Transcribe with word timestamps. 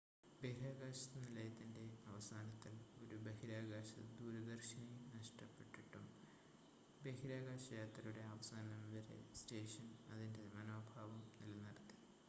ബഹിരാകാശ 0.41 1.01
നിലയത്തിൻ്റെ 1.15 1.83
അവസാനത്തിൽ 2.05 2.73
ഒരു 3.01 3.17
ബഹിരാകാശ 3.17 3.89
ദൂരദർശിനി 4.17 4.97
നഷ്ടപ്പെട്ടിട്ടും 5.13 6.07
ബഹിരാകാശയാത്രയുടെ 7.01 8.23
അവസാനം 8.31 8.81
വരെ 8.91 9.19
സ്റ്റേഷൻ 9.33 9.87
അതിൻ്റെ 10.09 10.45
മനോഭാവം 10.55 11.23
നിലനിർത്തി 11.41 11.97